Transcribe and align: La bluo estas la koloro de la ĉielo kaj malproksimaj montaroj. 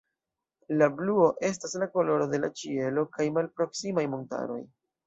La 0.79 0.87
bluo 1.01 1.27
estas 1.51 1.77
la 1.83 1.89
koloro 1.99 2.29
de 2.35 2.43
la 2.47 2.51
ĉielo 2.63 3.07
kaj 3.19 3.31
malproksimaj 3.39 4.11
montaroj. 4.17 4.63